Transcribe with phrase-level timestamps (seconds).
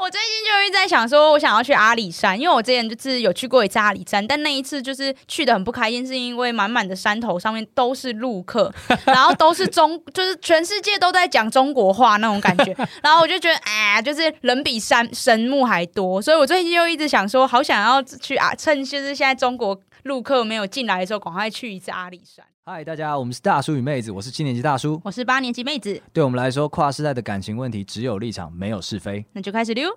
[0.00, 8.72] 我最近就一直在想说，我想要去阿里山，因为我之前就是有去过一次阿里山，但那一次就是去的很不开心，是因为满满的山头上面都是陆客，
[9.04, 22.42] 然后都是中，就是全世界都在讲中国话那种感觉， 然后我就觉得，哎，就是人比山神木还多，所以我最近就一直想说，好想要去啊，趁就是现在中国陆客没有进来的时候，赶快去一次阿里山。
[22.62, 26.00] 嗨，大家好，我们是大叔与妹子，我是七年级大叔，我是八年级妹子。
[26.12, 29.24] 对我们来说，跨世代的感情问题只有立场，没有是非。
[29.32, 29.90] 那就开始溜。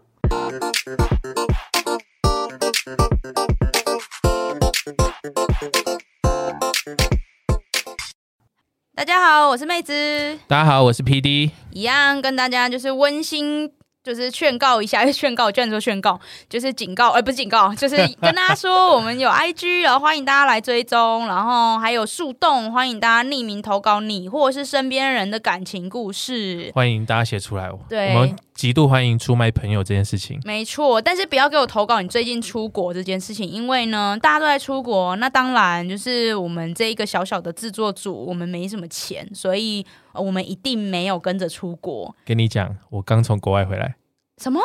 [8.95, 10.39] 大家好，我是妹子。
[10.47, 11.51] 大家好，我是 PD。
[11.71, 13.73] 一样跟大家就是温馨。
[14.03, 27.79] 就是劝告一下， 劝告，居然说劝告，就是警告，而、欸、不是警告，就是跟大家说，我们有 IG， 然后欢迎大家来追踪，然后还有树洞，欢迎大家匿名投稿你或者是身边人的感情故事，欢迎大家写出来哦。
[27.87, 30.39] 对，我们极度欢迎出卖朋友这件事情。
[30.45, 39.85] 没错，但是不要给我投稿你最近出国这件事情，因为呢，大家都在出国，那当然就是我们这一个小小的制作组，我们没什么钱，所以。
[40.13, 42.15] 我们一定没有跟着出国。
[42.23, 43.95] 跟你讲，我刚从国外回来。
[44.37, 44.61] 什么？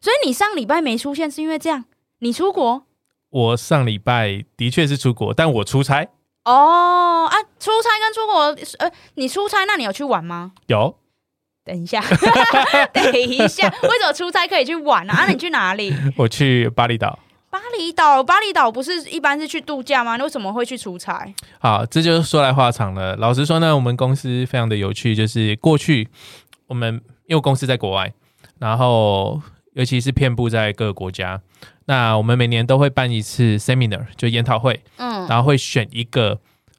[0.00, 1.84] 所以你上礼拜没出现是因为这样？
[2.20, 2.86] 你出国？
[3.28, 6.08] 我上礼拜的确是出国，但我出差。
[6.44, 8.40] 哦啊，出差跟出国，
[8.78, 10.52] 呃，你出差，那你有去玩吗？
[10.66, 10.96] 有。
[11.66, 12.00] 等一下，
[12.94, 15.24] 等一下， 为什么出差可以去玩啊？
[15.24, 15.92] 啊，你去哪里？
[16.16, 17.18] 我去巴厘岛。
[17.50, 20.16] 巴厘岛，巴厘岛不是一般是去度假吗？
[20.16, 21.26] 你为什么会去出差？
[21.58, 23.16] 好，这就是说来话长了。
[23.16, 26.08] 老实说呢，我们公司非常的有趣，就是过去
[26.68, 28.12] 我们因为公司在国外，
[28.58, 29.40] 然后
[29.72, 31.40] 尤其是遍布在各个国家，
[31.86, 36.38] 那我们每年都会办一次 seminar，就研讨会，嗯，然后会选一个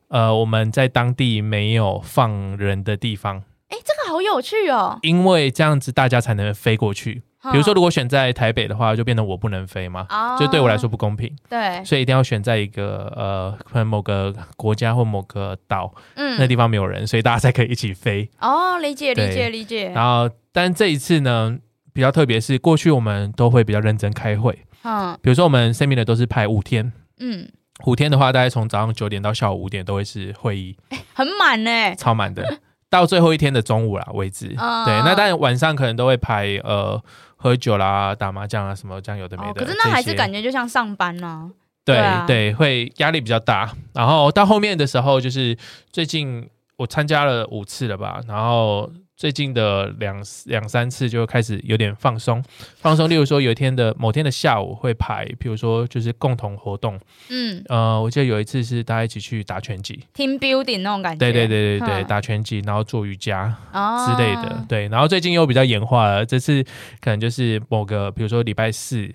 [0.10, 3.44] 呃我们在当地没有放人的地方。
[3.70, 7.24] 哎，这个好有趣哦，因为这样子大家才能飞过去。
[7.52, 11.34] 比如说，如果选在台北的话，就变成我不能飞嘛，哦、就对我来说不公平。
[11.48, 18.30] 对，所以一定要选在一个呃，可能某个国家或某个岛，嗯，那地方没有人，所以大家才可以一起飞。
[18.42, 19.90] 哦，理解，理解，理解。
[19.92, 21.58] 然后，但这一次呢，
[21.94, 24.66] 比较特别是，过去我们都会比较认真开会。
[24.84, 27.48] 嗯，比如说我们 seminar 都是排五天，嗯，
[27.86, 32.60] 五天的话，大概从早上九点到下午五点都会是会议，欸、很满呢，超满的，
[32.90, 34.56] 到最后一天的中午啦为止。
[34.58, 37.02] 嗯、对，那当然晚上可能都会排呃。
[37.40, 39.50] 喝酒啦，打麻将啊，什么这样有的没的。
[39.52, 41.52] 哦，可是那还是感觉就像上班呢。
[41.86, 43.72] 对对，啊、对，会压力比较大。
[43.94, 45.56] 然后到后面的时候，就是
[45.92, 48.90] 最近我参加了五次了吧，然后。
[49.18, 52.42] 最近的两两三次就开始有点放松，
[52.76, 53.10] 放松。
[53.10, 61.18] 例如说，有一天的某天的下午会排，比如说就是共同活动，嗯，呃，我记得有一次是大家一起去打拳击，team building 那种感觉。
[61.18, 64.50] 对对对对对，打拳击，然后做瑜伽之类的。
[64.50, 66.64] 哦、对，然后最近又比较演化了，这次
[67.02, 69.12] 可能就是某个，比如说礼拜四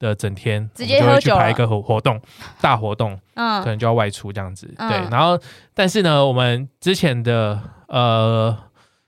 [0.00, 2.20] 的整天，直接就会去排一个活活动，
[2.60, 4.68] 大活动，嗯，可能就要外出这样子。
[4.76, 5.40] 嗯、对，然后
[5.72, 8.58] 但是呢，我们之前的呃。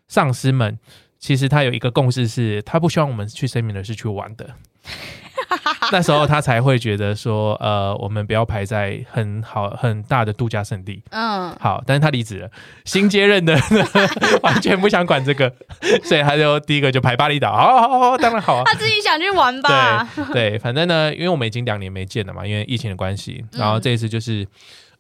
[0.09, 0.79] 上司们
[1.19, 4.51] 其实他有一个共识是，他不希望我们去 seminar 是去玩的。
[5.91, 11.03] 那时候他才会觉得说，呃，我们不要排在很好很大的度假胜地。
[11.11, 12.51] 嗯，好，但是他离职了，
[12.85, 13.59] 新接任的
[14.43, 15.53] 完全不想管这个，
[16.05, 17.53] 所以他就第一个就排巴厘岛。
[17.53, 18.63] 好好好，当然好啊。
[18.67, 20.07] 他自己想去玩吧。
[20.15, 24.47] 对对，反正呢，因为我们已经两年没见了嘛，因为疫情的关系，然后这一次就是。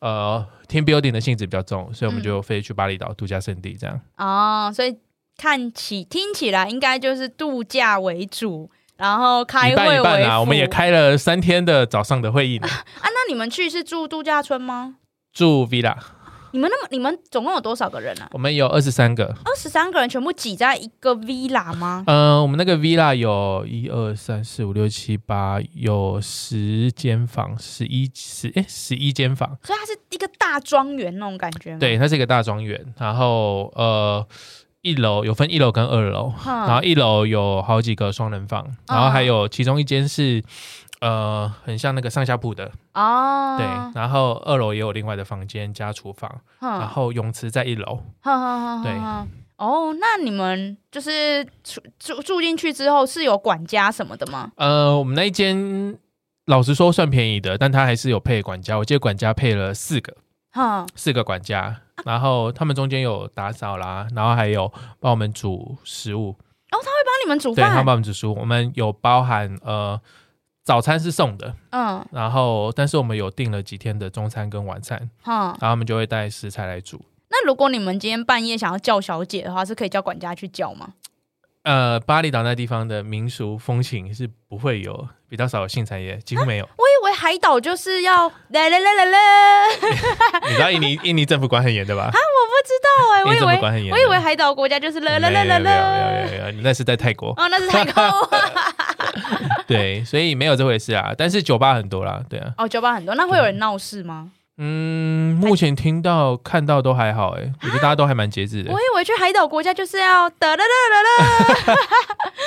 [0.01, 4.01] 呃，team building 的性质比较重，所以我们就飞去巴厘岛度假胜地这样。
[4.17, 4.97] 嗯、哦，所以
[5.37, 9.83] 看起听起来应该就是度假为主，然后开会为辅。
[9.83, 12.67] 一半一半啊，我们也开了三天的早上的会议呢。
[12.69, 14.97] 啊，那你们去是住度假村吗？
[15.33, 15.97] 住 villa。
[16.53, 18.29] 你们那么，你们总共有多少个人啊？
[18.33, 22.05] 我们有二十三个，二十三个人全部挤在一个 villa 吗？
[22.07, 31.79] 嗯、呃，我们那个 villa 有一二三四五六七八，有十间房，十一十哎十一间房，所以它是一个大庄园那种感觉吗？
[31.79, 34.27] 对，它是一个大庄园，然后呃，
[34.83, 40.43] 一楼有分一楼跟二楼，嗯、然后一楼有好几个双人房，然后还有其中一间是。
[41.01, 42.71] 呃，很像那个上下铺的。
[42.95, 48.93] 哦，对，然后二楼也有另外的房间加厨房，嗯、然后泳池在一楼，嗯、对，
[49.59, 54.51] 哦，那你们就是住住住进去之后是有管家什么的吗？
[54.57, 55.97] 呃，我们那一间
[56.47, 60.17] 老实说算便宜的，但他还是有配管家，我记得管家配了四个，
[60.51, 66.37] 哈、四个管家，然后他们中间有打扫啦，然后还有帮我们煮食物，哦，
[66.73, 70.01] 他会帮你们煮饭，对，他帮我们煮食物，我们有包含呃。
[70.69, 77.01] 早餐是送的，嗯，然后但是我们有订了几天的中餐跟晚餐，嗯，然后他们就会带食材来煮。
[77.31, 80.89] 那如果你们今天半夜想要叫小姐的话，是可以叫管家去叫吗？
[81.63, 86.67] 呃，巴厘岛那地方的民俗风情是不会有，比较少有性产业，几乎没有。
[86.67, 89.67] 啊、 我以为海岛就是要来来来来来，
[90.51, 92.03] 你知道印尼印尼政府管很严的吧？
[92.03, 98.03] 啊，我不知道哎、欸，我以为管很严，我以为海岛国家就是来来来来来，那是在泰国哦，那是泰国。
[99.69, 101.15] 对，所以没有这回事啊。
[101.17, 102.53] 但是酒吧很多啦，对啊。
[102.57, 104.33] 哦，酒吧很多，那会有人闹事吗？
[104.61, 108.73] 嗯，目前听到看到都还好，哎，我觉得大家都还蛮节制的。
[108.73, 111.75] 我以为去海岛国家就是要哒哒哒哒哒，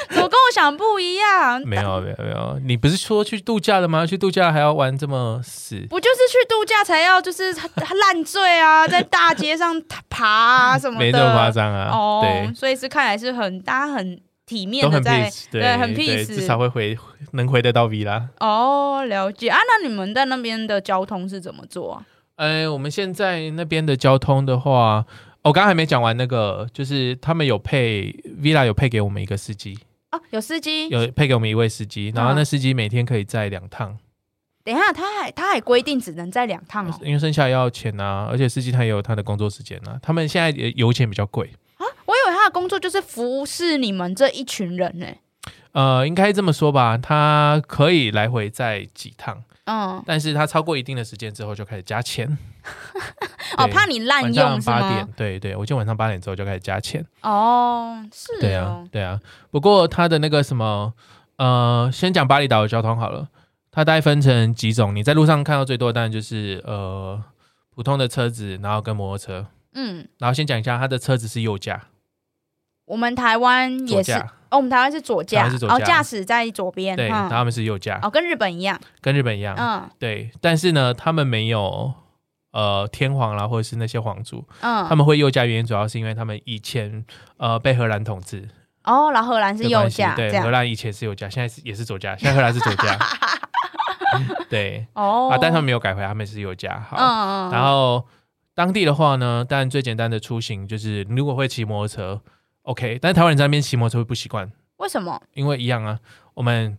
[0.11, 1.61] 怎么跟我想不一样？
[1.65, 4.05] 没有没有没有，你不是说去度假的吗？
[4.05, 5.79] 去度假还要玩这么死？
[5.89, 7.53] 不就是去度假才要就是
[8.01, 11.05] 烂醉啊，在大街上爬啊什么的？
[11.05, 11.91] 没这么夸张啊。
[11.93, 14.19] 哦，对，所以是看来是很大家很。
[14.51, 16.97] 体面的在，很对，很 peace，至少会回
[17.31, 18.27] 能回得到 V 啦。
[18.41, 19.57] 哦，了解啊。
[19.57, 22.05] 那你们在那边的交通是怎么做啊？
[22.35, 25.05] 呃，我们现在那边的交通的话，
[25.43, 28.11] 我刚刚还没讲完那个，就是他们有配
[28.41, 29.79] Villa 有配给我们一个司机
[30.11, 33.97] 哦，有司机有配给我们一位司机，然后那司机每天可以载两趟。
[34.63, 39.97] 等一下，他还他还规定只能载两趟哦，因为剩下要钱啊，而且司机他也有他的工作时间啊。
[40.03, 41.49] 他们现在油钱比较贵。
[42.41, 45.05] 他的工作就是服侍你们这一群人呢？
[45.73, 52.35] 呃，应该这么说吧，他可以来回再几趟，嗯，但是他超过一定的时间之后就开始加钱。
[53.57, 57.05] 哦，怕你滥用八点，对对，我今天晚上八点之后就开始加钱。
[57.21, 59.19] 哦，是哦，对啊，对啊。
[59.51, 60.93] 不过他的那个什么，
[61.37, 63.29] 呃，先讲巴厘岛的交通好了，
[63.71, 64.95] 它大概分成几种。
[64.95, 67.23] 你在路上看到最多的当然就是呃
[67.75, 71.81] 普通的车子，然后跟摩托车，嗯，然后先讲一下，他的车子是右驾。
[72.91, 74.11] 我们台湾也是，
[74.49, 81.93] 哦，我们台湾是左驾，哦，驾驶在左边，对，他们是右驾，哦，跟日本一样，跟日本一样，嗯，对，但是呢，他们没有
[82.51, 87.05] 呃天皇啦，或者是那些皇族，嗯，他们会右驾原因主要是因为他们以前
[87.37, 88.49] 呃被荷兰统治，
[88.83, 92.99] 哦，然后荷兰是右驾，对，荷兰以前是右驾，现在是也是左驾，现在荷兰是左驾，
[94.51, 98.05] 对，哦，啊，但他们没有改回来，他们是右驾，好，嗯嗯，然后
[98.53, 102.21] 当地的话呢，当然最简单的出行就是如果会骑摩托车。
[102.63, 105.21] OK，但是台湾人在那边骑摩托车会不习惯，为什么？
[105.33, 105.99] 因为一样啊，
[106.33, 106.77] 我们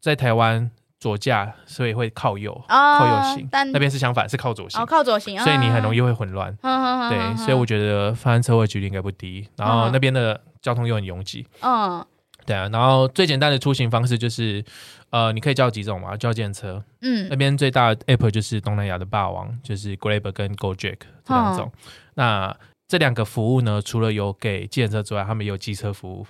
[0.00, 6.56] 在台湾左驾，所以会靠右，哦、靠右行，但那边是相反，是靠左行，哦、靠左行，所以你很容易会混乱。
[6.62, 9.48] 嗯、对，所以我觉得发生车祸几率应该不低。
[9.56, 11.46] 然后那边的交通又很拥挤。
[11.60, 12.04] 嗯，
[12.44, 12.68] 对啊。
[12.70, 14.64] 然后最简单的出行方式就是，
[15.10, 16.84] 呃，你可以叫几种嘛，叫计程车。
[17.00, 21.72] 嗯，那边最大的 App 就是东南亚的霸王，就是 Grab 跟 Gojek 这两种。
[21.74, 21.80] 嗯、
[22.14, 22.56] 那
[22.92, 26.26] 这两个服务呢，除了有给计程车之外，他们也有机车服务，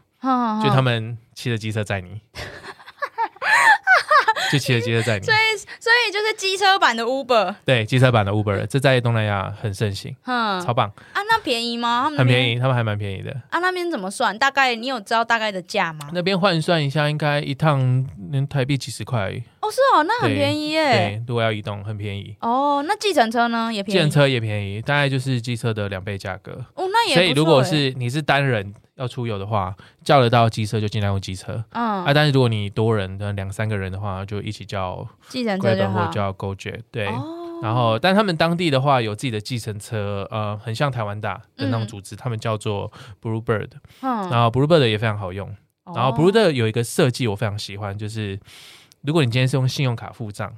[0.62, 2.20] 就他们骑着机车载你，
[4.53, 5.26] 就骑着机车载你。
[5.26, 7.56] 所以，所以就是机车版的 Uber。
[7.64, 10.87] 对，机车版的 Uber，这在东南亚很盛行，嗯，超棒。
[11.14, 12.03] 啊，那便宜吗？
[12.05, 13.32] 他们很便宜，他们还蛮便宜的。
[13.50, 14.38] 啊，那边怎么算？
[14.38, 16.11] 大概你有知道大概的价吗？
[16.12, 19.43] 那边换算一下，应该一趟能台币几十块而已。
[19.62, 20.82] 哦，是哦，那很便宜耶。
[20.93, 22.37] 对，如果要移动，很便宜。
[22.41, 23.73] 哦，那计程车呢？
[23.73, 23.97] 也便宜。
[23.97, 26.53] 计程车也便宜，大概就是机车的两倍价格。
[26.75, 27.14] 哦，那也。
[27.14, 29.73] 所以如果是你是单人要出游的话，
[30.03, 31.64] 叫得到机车就尽量用机车。
[31.70, 32.05] 嗯。
[32.05, 36.81] 啊，但是如果你多人的两三个人的话，就一起叫计程车或叫 GoJet。
[36.91, 37.06] 对。
[37.06, 37.61] 哦。
[37.62, 42.91] 然后，但他们当地的话有自己的计程车，呃，很像台湾大的那种组织，他们叫做
[43.23, 43.69] Bluebird。
[44.00, 44.29] 嗯。
[44.29, 45.49] 然后 Bluebird 也非常好用。
[45.94, 48.41] 然后 Bluebird 有一个设计我非常喜欢，就是。
[49.02, 50.56] 如果你今天是用信用卡付账，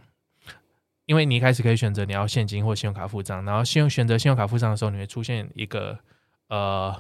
[1.07, 5.99] 因为你一开始可以选择你要现金或信用卡付账，然后信用选择信用卡付账的时候，你会出现一个
[6.49, 6.95] 呃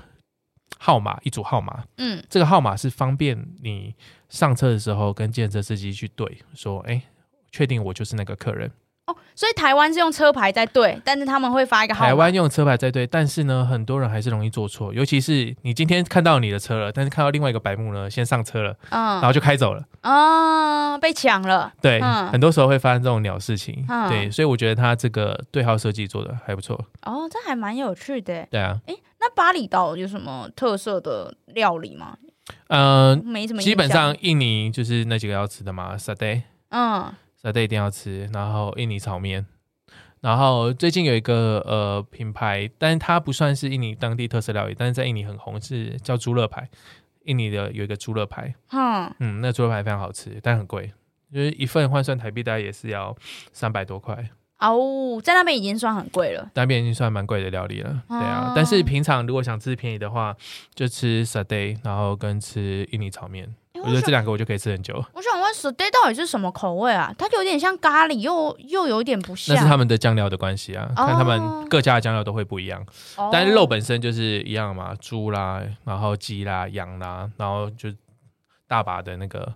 [0.79, 3.95] 号码，一组号码，嗯，这个号码是方便你
[4.29, 7.03] 上车的时候跟计程车司机去对，说，哎，
[7.51, 8.71] 确定我就是那个客人。
[9.07, 12.07] 哦，所以台湾是用车牌在对，但是他们会发一个号码。
[12.07, 21.71] 台湾用车牌在对，但是呢，很多人还是容易做错，尤其是你今天看到你的车了，但是看到另外一个白目呢，先上车了，嗯，然后就开走了，啊、嗯，被抢了。
[21.83, 23.85] 对，嗯、很多时候会发生这种鸟事情。
[23.91, 26.83] 嗯、对，所以我觉得他这个对号设计做的还不错。
[27.03, 28.47] 哦，这还蛮有趣的。
[28.51, 32.17] 对啊，哎，那巴厘岛有什么特色的料理吗？
[32.69, 33.61] 嗯、呃，没什么。
[33.61, 36.41] 基本上印尼就是那几个要吃的嘛，satay。
[36.71, 37.13] 嗯。
[37.53, 39.45] 一定要吃，然后印尼炒面，
[40.21, 46.69] 然后最近有一个呃品牌，但是它不算是印尼当地特色料理，但是在印尼很红，是叫猪肋排。
[47.25, 50.93] 印尼的有一个猪肋排，嗯嗯，那猪肋排非常好吃，但很贵，
[51.33, 53.17] 就是一份换算台币大概也是要
[53.51, 54.29] 三百多块。
[54.59, 58.53] 哦，在那边已经算很贵了，那边已经算蛮贵的料理了，对啊。
[58.55, 60.37] 但是平常如果想吃便宜的话，
[60.75, 63.55] 就吃 satay，然后跟吃印尼炒面。
[63.85, 64.95] 我觉得这两个我就可以吃很久。
[65.13, 67.15] 我想问 stay 到底是什么口味啊？
[67.19, 69.55] 它有点像咖喱，又又有点不像。
[69.55, 72.85] 那是他们的酱料的关系啊，哦、看他们各家的酱料都会不一样。
[73.17, 77.91] 哦、但是肉本身就是一样嘛，猪啦，然后鸡啦，羊啦，然后就
[78.67, 79.53] 大把的那个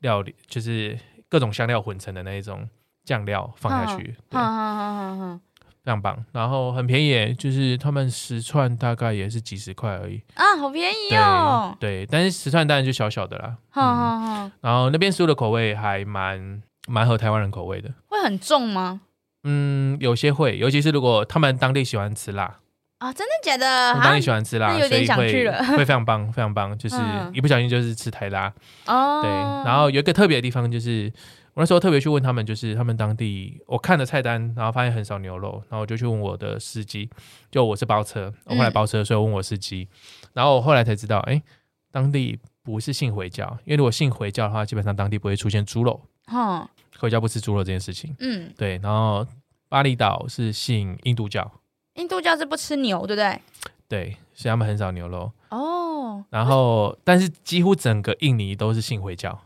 [0.00, 2.68] 料理，就是各种香料混成的那一种
[3.04, 4.16] 酱料放下去。
[4.32, 5.40] 好好好好好。
[5.88, 11.74] 非常棒，然后很便宜，就是他们十串大概也是几十块而已啊，好便宜哦。
[11.80, 13.56] 对，对，但是十串当然就小小的啦。
[13.70, 14.50] 好好好。
[14.60, 17.88] 然后那边食物的口味还蛮蛮合台湾人口味的。
[18.06, 19.00] 会很重吗？
[19.44, 22.58] 嗯，有些会，尤其是如果他们当地喜欢吃辣
[22.98, 23.90] 啊，真的假的？
[23.98, 26.96] 我当地喜欢吃辣，所以会会非常棒，非常棒，就是
[27.32, 28.52] 一不小心就是吃太辣
[28.86, 29.20] 哦。
[29.22, 29.30] 对，
[29.64, 31.12] 然后有一个特别的地方就是。
[31.54, 37.10] 我那时候特别去问他们，就是他们当地，我看了菜单，然后发现很少牛肉，然后我就去问我的司机，
[37.50, 41.42] 就我是包车，我后来包车，所以我问我司机，嗯、然后我后来才知道，哎、欸，
[41.90, 49.26] 当地不是信回教，因为如果信回教的话，基本上当地不会出现猪肉，哈、嗯，回教不吃猪肉这件事情，嗯，对，然后
[49.68, 51.50] 巴厘岛是信印度教，
[51.98, 53.40] 印度教是不吃牛，对不对？
[53.88, 59.38] 对，所以他们很少牛肉，哦，然后但是几乎整个印尼都是信回教，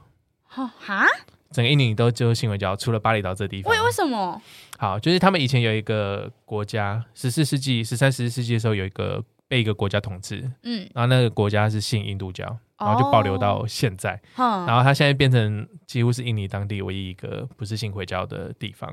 [0.46, 1.06] 哈、哦，哈。
[1.50, 3.70] 整个印尼都就是信回教，除了巴厘岛这地方。
[3.70, 4.40] 为为什么？
[4.78, 12.44] 好，就是他们以前有一个国家，十四世纪、十三、十四世纪的时候有一个被一个国家统治，嗯，然后那个国家是信印度教，
[12.78, 14.18] 然后就保留到现在。
[14.36, 18.90] 哦、然后它现在变成几乎是印尼当地唯一一个不是信回教的地方。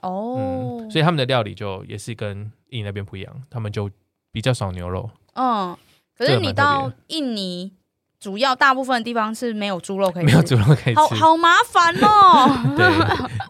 [0.00, 3.90] 哦、嗯，所以他们的料理就也是跟印尼那边不一样，他们就
[4.32, 5.10] 比较少牛肉。
[5.34, 5.76] 嗯，
[6.16, 7.72] 可是你到印尼。
[8.20, 12.76] 主要大部分的地方是没有猪肉可以吃，没有猪肉可以吃，好好麻烦哦。
[12.76, 12.86] 对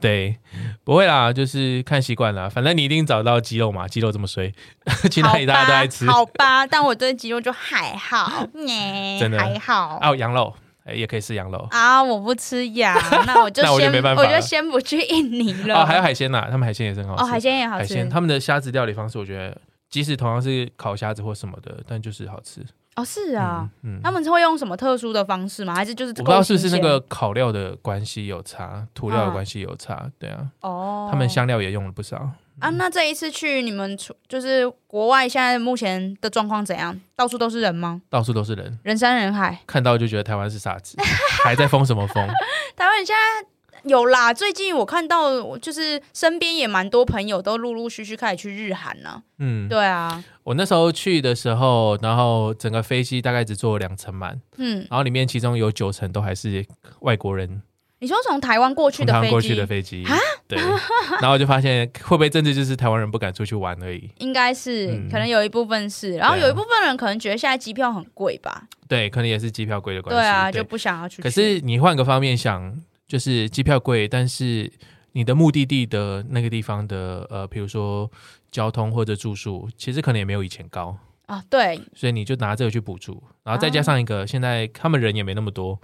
[0.01, 0.39] 对，
[0.85, 4.55] 不会啦，就是看习惯了，反正你一定找到鸡肉嘛，鸡肉这么衰，
[5.11, 6.09] 去哪里大家都爱吃。
[6.09, 8.47] 好吧，但我对鸡肉就还好，
[9.19, 9.99] 真的还好。
[10.01, 10.55] 哦，羊肉
[10.95, 15.83] 也可以吃羊肉啊，我不吃羊，那我就 先，我就没办法，我就先不去印尼了。
[15.83, 17.23] 哦，还有海鲜呐，他们海鲜也是很好吃。
[17.23, 17.83] 哦，海鲜也好吃。
[17.83, 19.57] 海鲜，他们的虾子料理方式，我觉得
[19.89, 22.65] 即使同样是烤虾子或什么的，但就是好吃。
[22.97, 25.75] 哦，是啊，嗯，嗯，他们会用什么特殊的方式吗？
[25.75, 32.29] 还是就是我不知道是不是那个烤料的关系有差，涂料的关系有差，啊对啊，哦，他们香料也用了不少
[32.61, 32.71] 啊。
[32.71, 36.99] 那这一次去你们出就是国外，现在目前的状况怎样？
[37.17, 38.01] 到处都是人吗？
[38.09, 40.97] 到处都是人，人山人海，看到就觉得台湾是傻子，
[41.45, 42.27] 还在封什么封？
[42.77, 43.49] 台湾现在。
[43.85, 49.23] 有啦，最近我看到，就是身边也蛮多朋友都陆陆续续开始去日韩了。
[49.39, 56.67] 嗯，对啊，我那时候去的时候，然后整个飞机大概只坐两层满，嗯，然后里面其中有九层都还是
[57.01, 57.63] 外国人。
[58.01, 59.31] 你说从台湾过去的飞机？
[59.31, 60.17] 过去的飞机啊？
[60.49, 60.59] 对。
[60.59, 64.11] 然后我就发现，会不会真的就是台湾人不敢出去玩而已？
[64.19, 68.65] 应该是，嗯、可能有一部分是，然后有一部分人可能觉得现在机票很贵吧？
[68.89, 70.21] 对，可能也是机票贵的关系。
[70.21, 71.23] 对啊，对就不想要去。
[71.23, 72.81] 可是你换个方面想。
[73.11, 74.73] 就是机票贵，但是
[75.15, 78.09] 你的目的地的那个地方的呃，比如说
[78.53, 81.43] 交通或者住宿，其实可能也没有以前高啊。
[81.51, 85.77] 对，所以你就拿这个去补助，然后再加上一个，现在他们人也没那么多，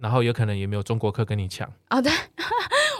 [0.00, 2.00] 然后有可能也没有中国客跟你抢啊。
[2.00, 2.10] 对。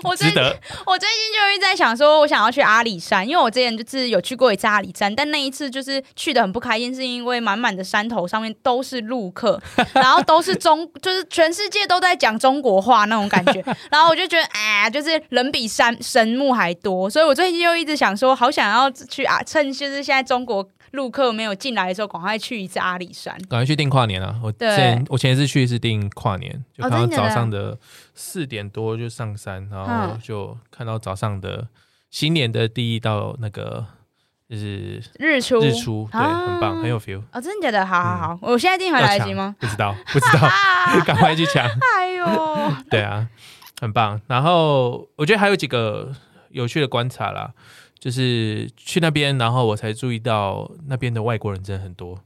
[0.02, 0.42] 我最近
[0.87, 9.61] 我最近就一直在想说，我想要去阿里山，因为我之前就是有去过一次阿里山，但那一次就是去的很不开心，是因为满满的山头上面都是陆客，
[9.92, 20.66] 然后都是中， 就是全世界都在讲中国话那种感觉， 然后我就觉得哎，就是人比山神木还多，所以我最近就一直想说，好想要去啊，趁就是现在中国。
[20.92, 24.38] 陆客没有进来的时候，赶快去一次阿里山，赶快去订跨年啊！
[24.42, 27.78] 我前我前一次去是订跨年，就看到早上的
[28.14, 31.68] 四点多就上山，然后就看到早上的
[32.11, 33.87] 新年的第一道那个
[34.49, 37.23] 就是日出，日出对，很棒，很有 feel。
[37.32, 37.87] 哦，真的假的？
[37.87, 39.54] 好好好，我现在订回来得及吗？
[39.61, 40.49] 不知道，不知道，
[41.06, 41.64] 赶快去抢！
[41.97, 42.26] 哎呦，
[42.90, 43.28] 对啊，
[43.80, 44.20] 很棒。
[44.26, 46.12] 然后我觉得还有几个
[46.49, 47.52] 有趣的观察啦。
[48.00, 52.19] 就是去那边，然后我才注意到那边的外国人真的很多。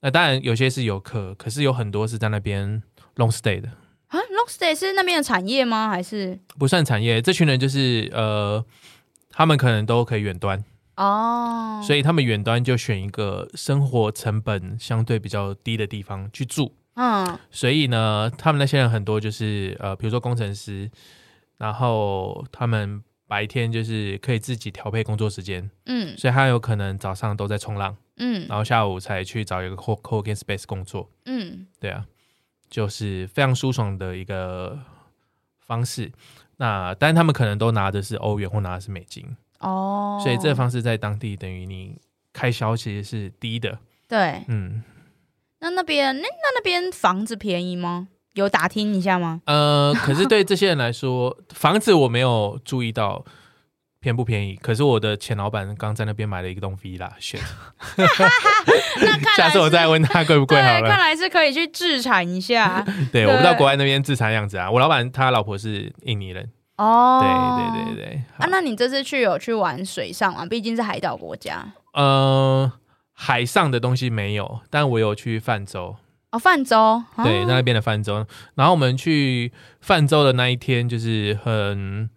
[0.00, 2.82] 那当然有些是游客，可是有很多是在那边
[3.16, 3.68] long stay 的
[4.06, 4.18] 啊。
[4.18, 5.90] long stay 是那边的产业吗？
[5.90, 7.20] 还是不算产业？
[7.20, 8.64] 这群人就是呃，
[9.28, 10.64] 他们可能都可以远端
[10.96, 16.74] 哦，所以他们远端就选一个生活成本相对比较低的地方去住。
[16.94, 20.90] 嗯，所以呢，他们那些人很多就是呃，比如说工程师，
[21.58, 23.02] 然后他们。
[23.28, 32.06] 白天就是可以自己调配工作时间，嗯，所以他有可能早上都在冲浪，嗯，然后下午才去找一个 co-working space 工作，嗯，对啊，
[32.70, 34.78] 就是非常舒爽的一个
[35.58, 36.12] 方式。
[36.58, 42.00] 那但他们可能都拿的是欧元或拿的是美金，哦，所以这个方式在当地等于你
[42.32, 43.78] 开销其实是低的，
[44.08, 44.82] 对，嗯，
[45.58, 48.08] 那那边那那那边房子便宜吗？
[48.36, 49.40] 有打听一下吗？
[49.46, 53.24] 呃， 可是对这些人来说，房子我没有注意到
[53.98, 54.54] 便不便宜。
[54.56, 57.40] 可是我的前老板刚在那边买了一栋 villa，选。
[59.36, 60.88] 下次我再问他贵不贵好了。
[60.88, 62.82] 看来是可以去自产一下。
[63.12, 64.70] 对，对我不知道国外那边自产样子啊。
[64.70, 66.50] 我老板他老婆是印尼人。
[66.76, 68.22] 哦，对对对对。
[68.36, 70.44] 啊，那你这次去有去玩水上吗？
[70.44, 71.66] 毕竟是海岛国家。
[71.94, 72.70] 呃，
[73.14, 75.96] 海上的东西没有，但我有去泛舟。
[76.36, 78.26] 哦，泛舟，对，在那边的泛舟。
[78.54, 79.50] 然后我们去
[79.80, 82.10] 泛舟的那一天，就是很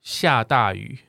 [0.00, 1.00] 下大雨。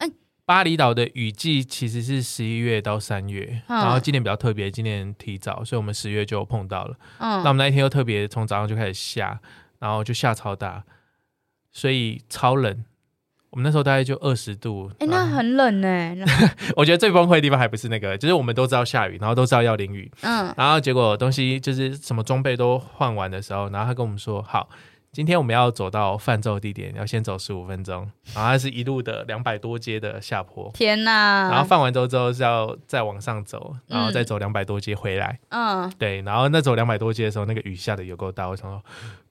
[0.00, 0.12] 欸、
[0.44, 6.96] 巴厘岛的雨季其实是十一月到三月，嗯、然后今年比较特别，今年提早，所以我们十月就碰到了。
[7.18, 9.40] 嗯，那我们那一天又特别，从早上就开始下，
[9.78, 10.84] 然后就下超大，
[11.72, 12.84] 所以超冷。
[13.56, 16.14] 我们那时候大概就二十度，哎、欸，那很冷呢。
[16.76, 24.68] 我觉得最崩溃的地方还不是那个，就是我们都知道下雨，然后都知道要淋雨，嗯，然后结果东西就是什么装备都换完的时候，然后他跟我们说好。
[25.10, 30.70] 今天我们要走到泛舟地点，要先走十五分钟，然后它是一路的两百多阶的下坡。
[30.74, 31.48] 天哪！
[31.48, 35.38] 然后泛完舟之后是要再往上走，然后再走两百多阶回来。
[35.48, 36.20] 嗯，对。
[36.20, 38.82] 然后那走两百多阶的时候，那个雨下的有够大，我想说，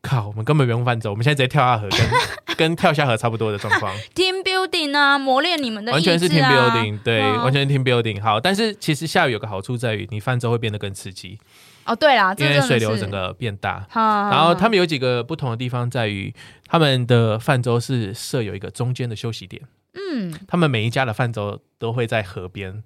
[0.06, 3.96] 靠，我们根本不用泛舟，我们现在直接跳下河，跟 跟跳下河差不多的状况。
[4.14, 8.22] Team building 啊，磨练你们的、啊、完全是 team building，对，嗯、完全是 team building。
[8.22, 11.40] 好，但是其实下雨有个好处在于，你泛舟会变得更刺激。
[11.86, 16.34] 哦，对啦，因为水流整个变大，好然后他们有几个不同的地方在于，
[16.68, 19.62] 他们的泛舟是设有一个中间的休息点。
[19.94, 22.84] 嗯，他们每一家的泛舟都会在河边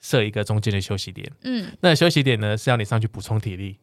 [0.00, 1.30] 设一个中间的休息点。
[1.42, 3.78] 嗯，那休息点呢是要你上去补充体力，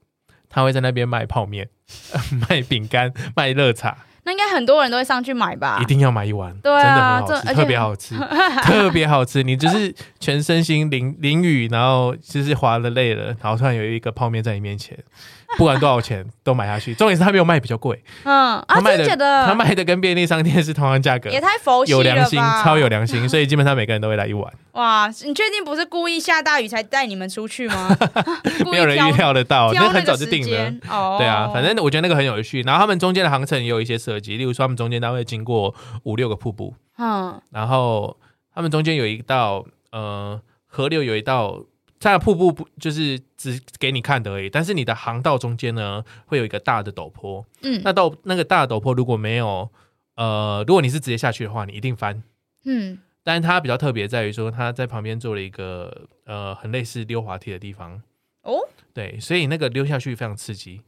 [0.54, 1.68] 他会在那边卖泡面、
[2.48, 3.98] 卖饼干、卖热茶。
[4.26, 5.80] 那应该很多人都会上去买吧？
[5.82, 8.16] 一定要买一碗，对啊，真的很好吃，特别好吃，
[8.64, 9.44] 特别好吃。
[9.44, 14.98] 你就是全身心淋淋雨，然后就是滑了累了，然后突然有一个泡面在你面前。
[15.58, 24.52] 不管多少钱都买下去，重点是他没有卖比较贵，嗯，他卖的他卖的跟便利商店是同样价格，也太佛系了吧，有良心，超有良心，所以基本上每个人都会来一碗。
[24.74, 27.96] 哇，你确定不是故意下大雨才带你们出去吗？
[28.72, 30.74] 没有人预料得到，那很早就定了。
[30.90, 32.62] 哦，对啊，反正我觉得那个很有趣。
[32.64, 38.18] 然后他们中间的航程也有一些设计，例如说他们中间他会经过五六个瀑布，嗯，然后
[38.56, 41.64] 他们中间有一道呃河流，有一道。
[42.04, 47.46] 它的瀑布不就是只给你看的而已，但是你的航道中间呢，会有一个大的陡坡。
[47.62, 49.72] 嗯，那到那个大的陡坡如果没有，
[50.16, 52.22] 呃，如果你是直接下去的话，你一定翻。
[52.66, 58.02] 嗯，但是它比较特别在于说，它在旁边做了一个呃很类似溜滑梯的地方。
[58.42, 58.60] 哦，
[58.94, 60.82] 对，所以那个溜下去非常刺激。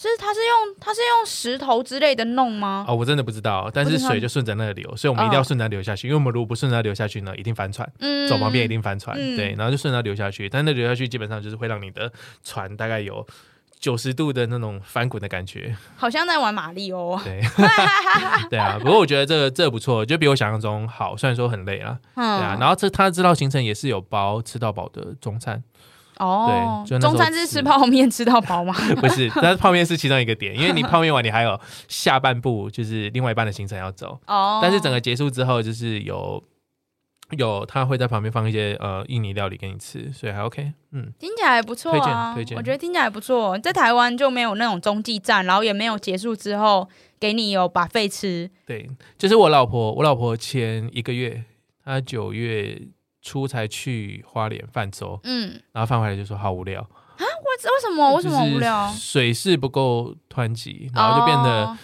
[0.00, 2.84] 是，它是用它是用石头之类的弄吗？
[2.86, 7.90] 哦，我真的不知道，但是水就顺着那个流，所以我们一定要顺着流下去，哦、因为我们如果不顺着流下去呢，一定翻船。
[7.98, 12.12] 嗯，走旁边一定翻船，嗯、对，然后就顺着流下去，但那流下去基本上就是会让你的
[12.44, 13.26] 船大概有
[13.80, 17.20] 九十度的那种翻滚的感觉，好像在玩马力哦。
[17.24, 17.40] 对，
[18.50, 25.60] 对啊，不过我觉得这个这个不错，就比我想象中好，虽然说很累啊，嗯、对啊，然后这他这道行程也是有包吃到饱的中餐。
[26.18, 28.74] 哦，对，中餐是吃泡面 吃到饱吗？
[29.00, 34.18] 不是，但是泡面是其中一个点，因为你泡面完，你还有下半部，就是另外一半的行程要走。
[34.26, 36.42] 哦，但是整个结束之后，就是有
[37.36, 40.72] 有他会在旁边放一些呃印尼料理给你吃，所以还 OK。
[40.92, 42.58] 嗯，听起来还不错啊，推荐，推荐。
[42.58, 46.88] 我觉得听起来还不错，在台湾就没有那种中继站，然后也没有结束之后
[47.20, 48.50] 给你有 buffet 吃。
[48.66, 51.44] 对，就是我老婆，我老婆前一个月，
[51.84, 52.80] 她九月。
[53.22, 56.86] 出才去花莲泛舟，嗯，然后泛回来就说好无聊啊！
[57.18, 58.14] 为为什么？
[58.14, 58.90] 为什么无聊？
[58.92, 61.78] 水势不够湍急，然后就变得、哦、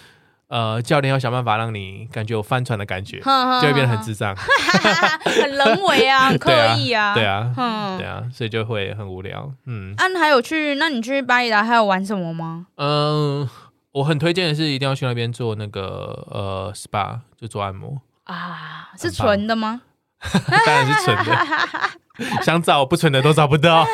[0.49, 4.35] 呃，教练要想办法让你感觉有帆船的感觉，呵呵就会变得很智障，
[5.25, 9.53] 很人为啊， 很刻意啊，对啊，对啊，对啊，所以就会很无聊。
[9.66, 10.77] 嗯，啊，还有去？
[10.77, 12.66] 那你去巴厘岛还有玩什么吗？
[12.77, 13.49] 嗯，
[13.92, 19.83] 我很推荐的是一定要去那边做那个呃 SPA，就做按摩啊，是纯的吗？
[20.66, 23.76] 当然是纯的， 想找不纯的都找不到。
[23.76, 23.87] 啊、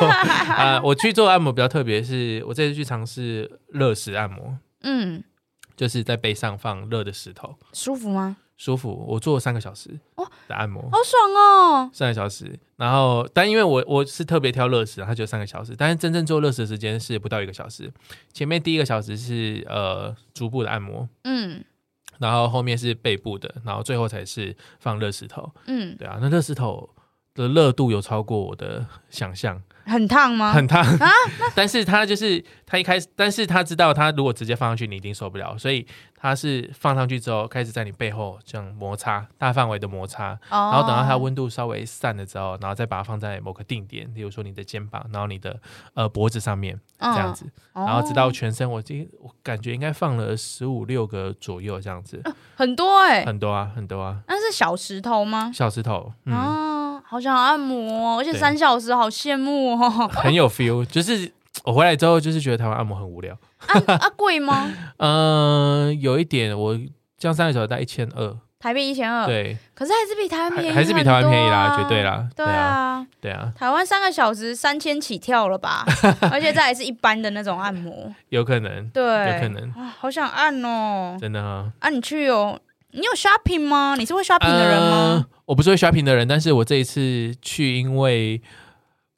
[0.77, 0.81] 呃！
[0.83, 5.23] 我去做按摩比较特别，是我这次去尝试热石按摩，嗯，
[5.77, 8.37] 就是在背上放热的石头，舒服吗？
[8.57, 9.89] 舒服，我做了三个小时
[10.47, 11.91] 的按摩，好爽哦！
[11.95, 17.91] 三个小时，然后但因为我我是特别挑热石，它就三个小时，但是真正做热石的时间是不到一个小时，
[18.35, 21.65] 前面第一个小时是呃逐步的按摩，嗯。
[22.21, 25.51] 然后后面是背部的，然后最后才是放热石头。
[25.67, 26.89] 嗯，对啊，那热石头
[27.35, 30.53] 的热度有超过我的想象，很烫吗？
[30.53, 31.11] 很烫啊！
[31.55, 45.59] 但是他就是他一开始，但是他知道他如果直接放上去，你一定受不了，所以他是放上去之后，开始在你背后这样摩擦，大范围的摩擦，然后等到它温度稍微散了之后，然后再把它放在某个定点，比如说你的肩膀，然后你的
[45.95, 52.23] 呃脖子上面这样子，然后直到全身，我今我感觉应该放了十五六个左右这样子，
[52.55, 54.21] 很多哎，很多啊，很多啊。
[54.29, 55.51] 那是小石头吗？
[55.53, 56.80] 小石头，嗯。
[57.11, 60.85] 好想按摩，而且三小时好羡慕哦， 很有 feel。
[60.85, 61.29] 就是
[61.65, 63.37] 我回来之后，就是觉得台湾按摩很无聊。
[63.67, 64.71] 啊啊，贵吗？
[64.99, 66.79] 嗯，有一点，我
[67.19, 69.27] 这样三个小时大概一千二，台币一千二。
[69.27, 72.29] 对，可是还是比台湾便宜，还是比台湾便宜啦，绝对啦。
[72.37, 75.85] 对啊，对啊，台湾三个小时三千起跳了吧？
[76.31, 82.61] 而且这还是一般的那种按摩，有可能，对，有可能啊，好想按哦，真的啊，啊，你去哦。
[82.93, 83.95] 你有 shopping 吗？
[83.97, 84.89] 你是会 shopping 的人吗？
[84.91, 88.41] 呃，我不是会 shopping 的人，但是我这一次去，因为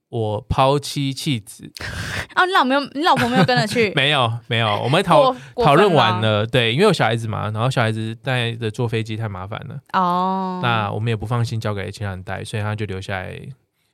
[0.09, 1.71] 我抛妻弃子。
[2.35, 2.81] 哦，你老没有？
[2.95, 3.93] 你老婆没有跟着去？
[3.95, 4.81] 没有，没有。
[4.83, 9.79] 我们讨讨论完了，对，因为有小孩子嘛，然后小孩子带着坐飞机太麻烦了。
[9.93, 10.61] 哦。
[10.63, 13.39] 那我们也不放心交给其他人带，所以他就留下来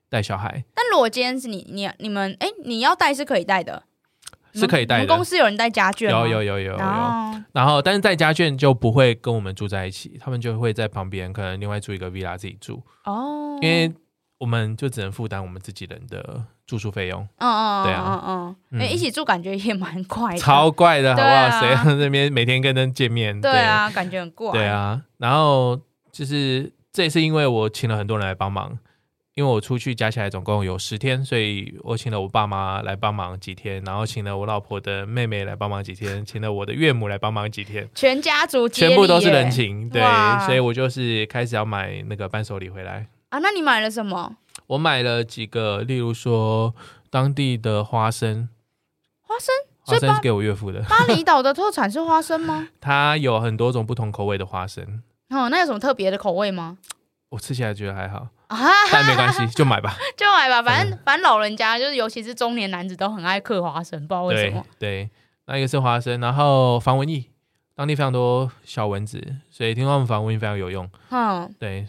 [0.08, 0.62] 带小孩。
[0.76, 3.82] 但如果今天是你，你你们，哎，你要带是可以带的。
[4.54, 5.06] 是可以带的。
[5.06, 6.10] 公司有人带家眷？
[6.10, 6.76] 有有有有有。
[7.52, 12.82] 然后，但是带家眷就不会跟我们住在一起，他们就会在旁边，可能另外住一个 villa 自己住。
[13.04, 13.58] 哦。
[13.60, 13.92] 因为
[14.38, 17.26] 我们就只能负担我们自己人的住宿费用。
[17.38, 17.84] 嗯嗯。
[17.84, 18.22] 对啊。
[18.26, 18.80] 嗯嗯。
[18.80, 20.38] 哎，一起住感觉也蛮怪的。
[20.38, 21.60] 超怪的，好不好？
[21.60, 23.40] 谁在那边每天跟人见面？
[23.40, 24.52] 对啊，感觉很怪。
[24.52, 25.02] 对啊。
[25.16, 25.78] 然后
[26.12, 28.78] 就是这也是因为我请了很多人来帮忙。
[29.38, 40.02] 因为我出去加起来总共有十天，所以我请了我爸妈来帮忙几天，然后请了我老婆的妹妹来帮忙几天，请了我的岳母来帮忙几天， 全家族全部都是人情，对，
[40.44, 43.38] 所以我就是开始要买那个伴手礼回来啊。
[43.38, 44.34] 那你买了什么？
[44.66, 46.74] 我买了几个，例如说
[47.08, 48.48] 当地的花生，
[49.22, 50.82] 花生，花生是给我岳父的。
[50.88, 52.66] 巴厘岛的特产是花生吗？
[52.82, 55.00] 它有很多种不同口味的花生。
[55.30, 56.78] 哦，那有什么特别的口味吗？
[57.30, 58.28] 我吃起来觉得还好。
[58.48, 58.56] 啊，
[58.90, 64.64] 但没关系，就买吧， 就买吧，反正、嗯、反正老人家就是，尤其是中年男子都很爱嗑花生，不知道为什么。
[64.78, 65.10] 对，对，
[65.46, 67.24] 那一个是花生，然后防蚊液，
[67.74, 70.88] 当地非常多小蚊子，所以听说他们防蚊液非常有用。
[71.10, 71.86] 嗯，对，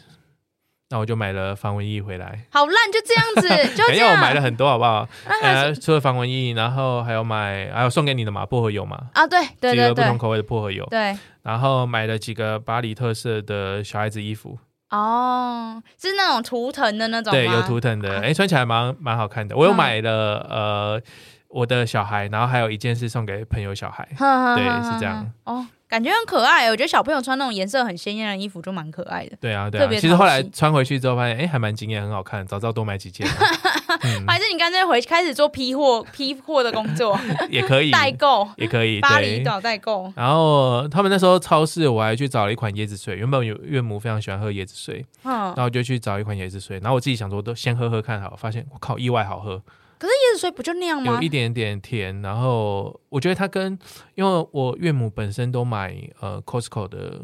[0.90, 2.46] 那我就买了防蚊液回来。
[2.52, 3.48] 好烂，就这样子，
[3.78, 3.98] 就这样。
[3.98, 5.08] 因为我买了很多，好不好？
[5.42, 9.10] 呃，除了防蚊液，然后还有买，还有送给你的嘛，薄荷油嘛。
[9.14, 10.86] 啊，对，对，对，对，几个不同口味的薄荷油。
[10.90, 14.60] 对，然后买了几个巴黎特色的小孩子衣服。
[14.90, 17.32] 哦，是那种图腾的那种？
[17.32, 19.56] 对，有图腾的，哎、欸，穿起来蛮蛮好看的。
[19.56, 21.02] 我有买了、嗯、呃，
[21.50, 25.32] 我的小孩，然后还有一件是送给朋友小孩， 呵呵对，是这样。
[25.44, 26.68] 哦，感觉很可爱。
[26.70, 29.38] 我觉得小朋友穿那种颜色很鲜艳的衣服就蛮可爱的。
[29.40, 29.88] 对啊，对啊。
[30.00, 32.46] 其实后来穿回去之后发现，哎、欸，还蛮惊艳，很好看。
[32.48, 33.28] 早知道多买几件。
[34.02, 37.18] 嗯、 还是你干脆回开始做批货批货的工作
[37.50, 40.12] 也可以，代购也可以，巴厘岛代购。
[40.16, 43.16] 然后他们那时候超市，我还去找了一款椰子水。
[43.16, 46.80] 原本有岳母非常喜欢喝椰子水，嗯，然后我就去找一款椰子水。
[46.80, 49.62] 然后我自己想说，都先喝喝看好，发现我靠，意外好喝。
[49.98, 51.14] 可是椰子水不就那样吗？
[51.14, 52.22] 有一点点甜。
[52.22, 53.78] 然后我觉得它跟，
[54.16, 57.22] 因为我岳母本身都买呃 Costco 的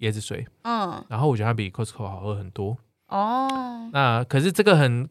[0.00, 2.76] 椰子水，嗯，然后我觉得它比 Costco 好喝很多。
[3.08, 5.08] 哦，那可是这个很。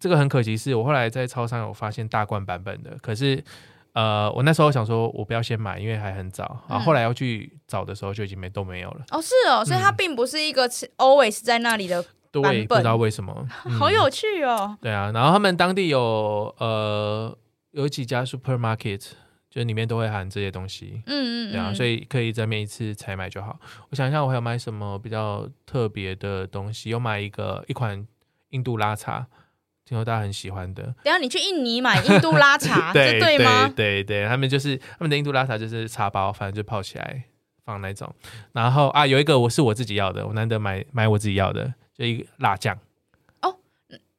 [0.00, 3.42] 这个很可惜，是我后来在超商有发现大罐版本的，可是，
[3.92, 6.44] 呃，我那时候想说，我不要先买，因为还很早。
[6.68, 9.04] 啊后后来要去找的时候，就已经没都没有了。
[9.10, 12.42] 哦，是哦，所以它并不是一个 always 在那里的版本。
[12.42, 13.46] 对，不知道为什么，
[13.78, 14.76] 好有趣哦。
[14.80, 17.36] 对啊，然后他们当地有呃
[17.72, 19.10] 有几家 supermarket，
[19.50, 21.02] 就里面都会含这些东西。
[21.06, 23.58] 嗯嗯，对啊，所以可以在每一次采买就好。
[23.90, 26.90] 我想一下，我还有买什么比较特别的东西？
[26.90, 28.06] 有买一个一款
[28.50, 29.26] 印度拉茶。
[29.88, 30.82] 听说大家很喜欢的。
[31.02, 33.72] 等下你去印尼买 印度拉茶， 对对吗？
[33.74, 37.24] 对对对，他们就是他们的印度拉茶就是茶包，反正就泡起来
[37.64, 38.14] 放那种。
[38.52, 42.78] 然后啊，有一个我是我自己要的，我难得买买我自己要的，就一个辣酱。
[43.40, 43.56] 哦，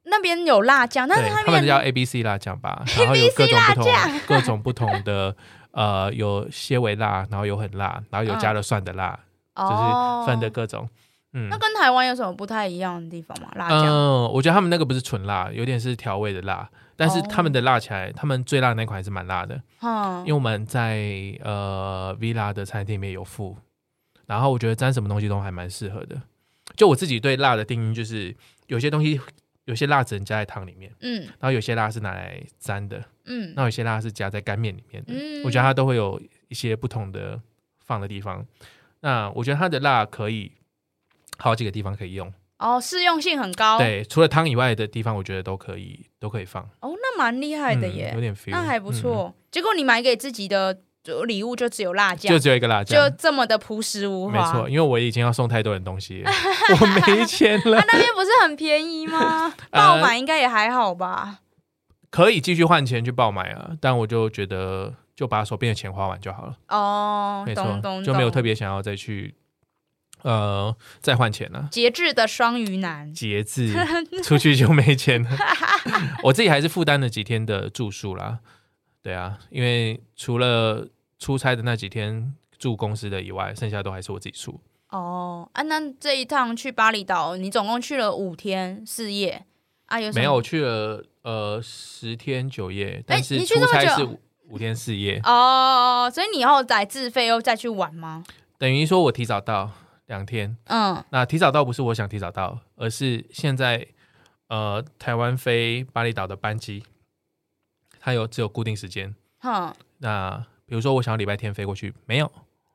[0.02, 2.82] 那边有辣酱，但是他们叫 A B C 辣酱吧？
[2.98, 5.36] 然后有各种不同各种不同的
[5.70, 9.16] 呃，有些微辣，然后有很辣，然后有加了蒜的辣，
[9.54, 10.88] 嗯、就是分的各种。
[11.32, 13.48] 嗯，那跟台湾有什么不太一样的地方吗？
[13.54, 13.86] 辣酱？
[13.86, 19.62] 嗯，我觉得他们那个不是纯辣，有点是调味的辣，但是他们的辣起来，哦、他们最辣的那款还是蛮辣的。
[19.80, 20.98] 嗯，因为我们在
[21.44, 23.56] 呃 Villa 的餐厅里面有附，
[24.26, 26.20] 然后我觉得沾什么东西都还蛮适合的。
[26.76, 28.34] 就我自己对辣的定义就是，
[28.66, 29.20] 有些东西
[29.66, 37.40] 有些辣只能加在汤里面，嗯，然后有些辣是拿来沾的，嗯，那有些辣是加在干面里面的，嗯，我觉得它都会有一些不同的
[37.78, 38.44] 放的地方。
[39.00, 40.50] 那我觉得它的辣可以。
[41.38, 43.78] 好几个地方可以用哦，适用性很高。
[43.78, 46.62] 对，除了汤以外的地方，我觉得都可以，都可以放。
[46.80, 49.34] 哦，那蛮厉害的耶，嗯、有点 feel，那还不错。
[49.34, 50.78] 嗯、结果你买给自己的
[51.26, 54.32] 礼物就只有辣酱，就只有一个辣酱，就这么的朴实无华。
[54.32, 56.30] 没错，因为我已经要送太多人东西了，
[56.80, 57.80] 我没钱了。
[57.80, 59.54] 他那边不是很便宜吗？
[59.72, 61.22] 爆买应该也还好吧。
[61.24, 61.38] 呃、
[62.10, 66.54] 可以继续换钱去爆买啊，但我就觉得就把手边的钱花完就好了。
[66.68, 69.34] 哦，没错，就没有特别想要再去。
[70.22, 71.68] 呃，再换钱呢？
[71.70, 73.74] 节制的双鱼男，节制
[74.22, 75.30] 出去就没钱了。
[76.24, 78.40] 我自己还是负担了几天的住宿啦。
[79.02, 80.86] 对啊，因为除了
[81.18, 84.60] 出差的那几天住公司的以外，剩下都还是我自己住。
[84.90, 89.46] 哦，啊，那这一趟去巴厘岛，你总共去了五天四夜
[89.86, 89.98] 啊？
[89.98, 90.34] 有没有？
[90.34, 94.06] 我去了呃十天九夜，但是出差是
[94.48, 95.18] 五天四夜。
[95.24, 98.22] 哦，所以你以后再自费又再去玩吗？
[98.58, 99.70] 等于说我提早到。
[100.10, 103.86] 两天，嗯，那提早到不是我想提早到，而是现在，
[104.48, 106.82] 呃，台湾飞巴厘岛的班机，
[108.00, 112.26] 它有只有固定时间，哼，那比如说我想要礼拜天飞过去，没有，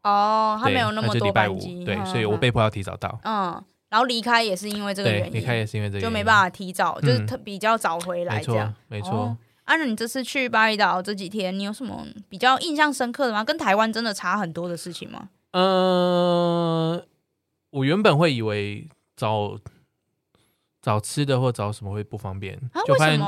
[0.03, 9.37] 哦，它没有那么多班机，对，所以我被迫要提早到，嗯，然后离开也是因为这个原因，离开也是因为这个，就没办法提早，就是特比较早回来这样，没错。
[9.65, 13.43] 啊，那你这次去巴厘岛这几天，你有什么比较印象深刻的吗？
[13.43, 15.27] 跟台湾真的差很多的事情吗？
[15.51, 17.05] 嗯。
[17.75, 19.59] 我原本会以为找
[20.81, 23.19] 找吃的或找什么会不方便，啊、就发现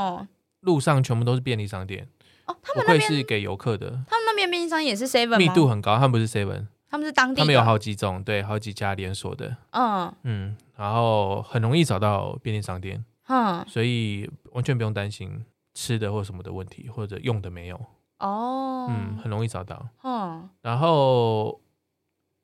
[0.62, 2.08] 路上全部都是便利商店。
[2.46, 3.90] 哦，他们那边是给游客的。
[4.08, 7.42] 他们那边便利商店也是 seven 密度很高，他们不是 seven，他们是当地。
[7.42, 9.58] 他们有好几种，对，好几家连锁的。
[9.72, 13.04] 嗯嗯，然后很容易找到便利商店。
[13.28, 17.76] 嗯，所以完全不用担心吃的或什么的问题，或者用的没有。
[18.20, 19.90] 哦，嗯，很容易找到。
[20.04, 21.60] 嗯，然后。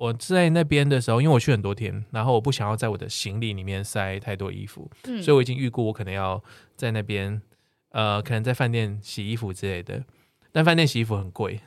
[0.03, 6.43] 我在那边的时候，因为我去很多天，然后我不想要在我的行李里面塞太多衣服，嗯、所以我已经预估我可能要
[6.75, 7.41] 在那边，
[7.91, 10.03] 呃，可能在饭店洗衣服之类的。
[10.51, 11.61] 但饭店洗衣服很贵，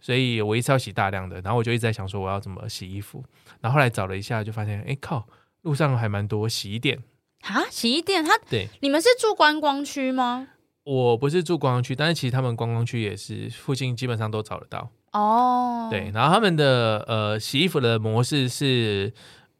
[0.00, 3.22] 所以我一次要洗大量的，然后我就一直在想说我要怎么洗衣服。
[3.60, 5.28] 然后后来找了一下，就发现，哎靠，
[5.60, 7.02] 路上还蛮多洗衣店
[7.42, 7.62] 啊！
[7.70, 10.48] 洗衣店，它对，你们是住观光区吗？
[10.84, 14.90] 我不是住观光区，但是其实他们观光区也是附近基本上都找得到。
[15.16, 15.90] 哦，oh.
[15.90, 19.12] 对，然后他们的呃洗衣服的模式是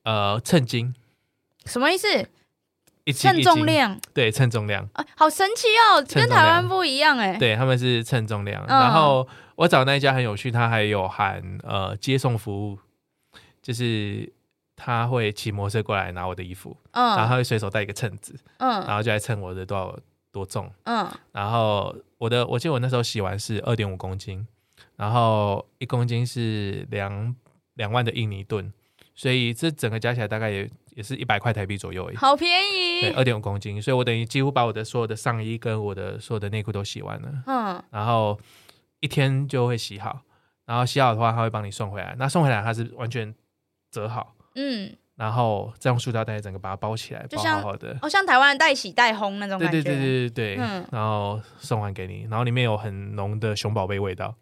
[0.04, 0.94] 呃称斤，
[1.64, 2.28] 什么意思？
[3.04, 7.36] 一称重量，对，称重量啊，好神奇哦，跟台湾不一样哎。
[7.38, 8.64] 对，他们是称重量。
[8.66, 12.78] 嗯、然后我找那一家很有趣，他还有含呃接送服务，
[13.62, 14.32] 就是
[14.74, 19.96] 他会骑摩托车过来拿我的衣服，嗯，然后他会随手带一个秤子，嗯，然后就来称我的多少
[20.32, 24.44] 多重，嗯，然后我的我记得我那时候洗完是二点五公斤。
[24.96, 27.34] 然后一公斤是两
[27.74, 28.72] 两万的印尼盾，
[29.14, 32.16] 所以这整个加起来大概也也是一百块台币左右而已。
[32.16, 33.02] 好便宜。
[33.02, 37.30] 对，二点五公斤，所以我等于几乎把我的所有的上衣跟我的所有的内裤都洗完了。
[37.46, 37.82] 嗯。
[37.90, 38.40] 然后
[39.00, 40.22] 一天就会洗好，
[40.64, 42.16] 然后洗好的话，他会帮你送回来。
[42.18, 43.34] 那送回来它是完全
[43.90, 44.34] 折好。
[44.54, 44.96] 嗯。
[45.16, 49.82] 然后再用塑料袋整个把它包起来，就像包好好的，哦，像台湾的代洗代烘那种感觉。
[49.82, 50.62] 对对对对对对。
[50.62, 50.86] 嗯。
[50.92, 54.34] 然后送还给你，然后里面有很浓的熊宝贝味道，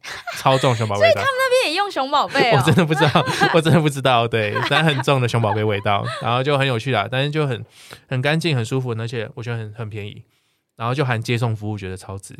[0.44, 1.00] 超重熊宝贝。
[1.00, 2.58] 所以他们那边也用熊宝贝哦？
[2.58, 4.28] 我真的不知道， 我真的不知道。
[4.28, 7.64] 对，但很重的熊宝贝味道，然后就很有趣啦，但是就很
[8.06, 10.22] 很干净、很舒服，而且我觉得很很便宜，
[10.76, 12.34] 然后就含接送服务，觉得超值。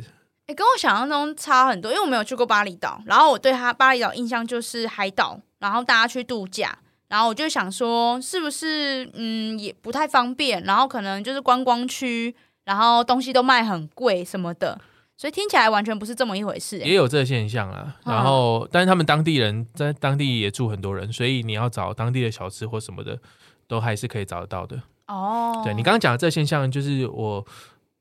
[0.47, 6.77] 哎、欸，跟我想象中差很多，因为我没有去过巴厘岛，然后我对它巴厘岛印象就是海岛，然后大家去度假。
[7.07, 14.81] 然后我就想说，是不是嗯也不太方便，然后可能就是观光区，然后东西都卖很贵什么的，
[15.17, 16.77] 所以听起来完全不是这么一回事。
[16.79, 23.19] 也有这个现象啊，然后、嗯、但是他们当地人在当地也住很多人，所以你要找当地的小吃或什么的，
[23.67, 24.81] 都还是可以找得到的。
[25.07, 27.45] 哦，对，你刚刚讲的这个现象，就是我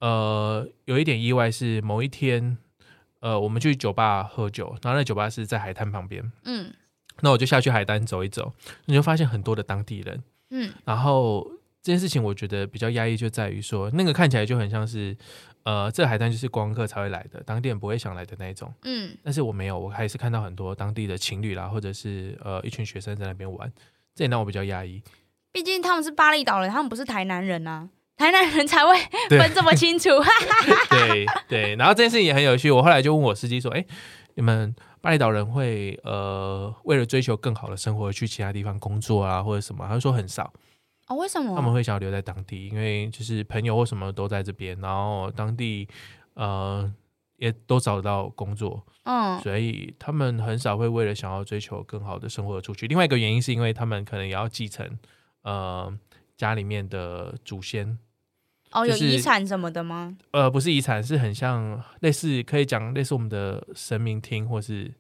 [0.01, 2.57] 呃有一点意外，是某一天
[3.21, 6.73] 呃我们去酒吧喝酒，然后那酒吧是在海滩旁边，嗯。
[7.21, 8.53] 那我就下去海滩走一走，
[8.87, 11.49] 你就发现很多的当地人，嗯，然后
[11.81, 15.17] 这件事情我觉得比较压抑，就在于说那个看起来就很像是，
[15.65, 23.73] 呃，这个海滩就是观光客才会来的，当地人不会想来的那一种，嗯，但是我没有，我还是看到很多当地的情侣啦，或者是呃一群学生在那边玩，
[24.15, 25.03] 这也让我比较压抑。
[25.53, 28.95] 毕竟他们是巴厘岛人，他们不是台南人啊，台南人才会
[29.31, 30.09] 分这么清楚。
[30.91, 33.85] 对对，对，然后这件事情也很有趣，我后来就问我司机说，哎，
[34.35, 34.75] 你们。
[35.05, 40.51] 巴厘岛人会呃为了追求更好的生活去其他地方工作啊或者什么，他说很少
[41.07, 41.55] 哦，为什么？
[41.55, 45.89] 他们会想要留在当地，因为就是朋友或什么都在这边，然后当地
[46.35, 46.91] 呃
[47.37, 52.87] 也都找得到工作，嗯，所以他们很少会为了想要追求更好的生活而出去。
[52.87, 54.99] 另外一个原因是因为他们可能也要继承
[55.43, 55.93] 呃
[56.37, 57.99] 家里面的祖先。
[58.73, 60.17] 哦，就是、有遗产什么的吗？
[60.33, 64.93] 呃，不是遗产，是很像类似，可以讲类似我们的神明厅，或是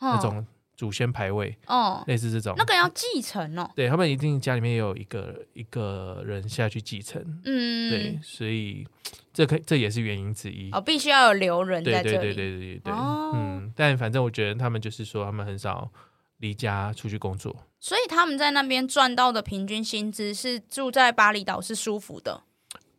[0.00, 0.46] 那种
[0.78, 2.54] 祖先牌位，哦，类似这种。
[2.56, 3.68] 那个要继承哦。
[3.74, 7.20] 对，他们一定家里面有一个一个人下去继承。
[7.44, 8.86] 嗯，对，所以
[9.32, 10.70] 这可这也是原因之一。
[10.70, 12.16] 哦，必须要有留人在这里。
[12.18, 12.92] 对对对对对对。
[12.92, 15.90] 哦、嗯，但反正我觉得他们就是说，他们很少
[16.36, 22.44] 离家出去工作，所以他们在那边赚到的平均薪资是住在巴厘岛是舒服的。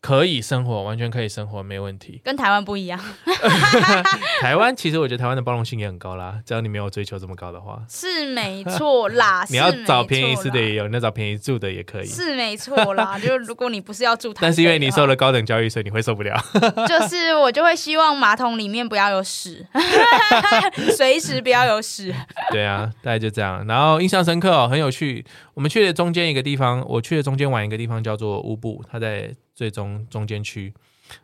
[0.01, 2.21] 可以生活，完全可以生活，没问题。
[2.23, 2.99] 跟台湾不一样。
[4.41, 9.45] 台湾其实我觉得台湾的包容性也很高啦，只要你没有追求这么高的话，是没错啦。
[9.51, 13.19] 你要找便宜吃的也有，你要找便宜住的也可以，是没错啦。
[13.19, 16.41] 就是如果你不是要住台，但是因为你受了高等教育，所以你会受不了。
[16.87, 19.67] 就是我就会希望马桶里面不要有屎，
[20.95, 22.15] 随时不要有屎。
[22.51, 23.65] 对啊，大概就这样。
[23.67, 25.25] 然后印象深刻哦，很有趣。
[25.53, 29.35] 我们去的中间一个地方，我去的中间玩一个地方叫做乌布，它在。
[29.59, 30.73] 最终中间区，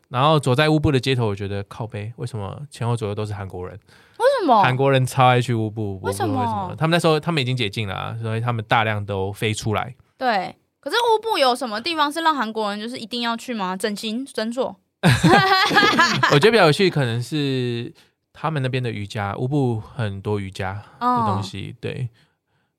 [0.09, 2.11] 然后走在乌布的街头，我觉得靠背。
[2.17, 3.79] 为什么前后左右都是韩国人？
[4.17, 5.97] 为什么韩国人超爱去乌布？
[6.01, 6.37] 为什么？
[6.41, 6.75] 为什么？
[6.77, 9.95] 他们那时候他们已经解禁了啊，所以他们大量都飞出来。
[10.17, 13.77] 对，可是乌布有什么地方是让韩国人就是一定要去吗？
[13.77, 14.77] 整形诊所？
[16.33, 17.93] 我觉得比较有趣，可能是
[18.33, 22.09] 他们那边的瑜伽，乌布很多瑜伽的东西，哦、对。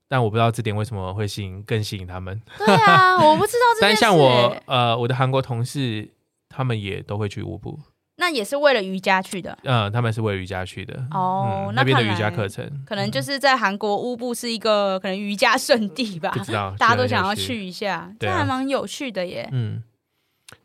[0.09, 2.41] 但我不知道这点为什么会吸引更吸引他们。
[2.59, 3.81] 对啊， 我不知道这。
[3.81, 6.09] 但像我呃，我的韩国同事，
[6.49, 7.79] 他们也都会去乌布。
[8.19, 9.59] 那也是为了瑜伽去的。
[9.65, 10.95] 嗯，他们是为了瑜伽去的。
[11.11, 16.31] 哦，嗯、那边的瑜伽课程，可能就是在韩国乌布是一个可能瑜伽圣地吧。
[16.31, 19.47] 不知道，大家都想要去一下，这还蛮有趣的耶。
[19.53, 19.83] 嗯，